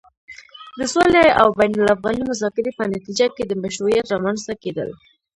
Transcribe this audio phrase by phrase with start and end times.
[0.79, 4.89] د سولې او بين الافغاني مذاکرې په نتيجه کې د مشروعيت رامنځته کېدل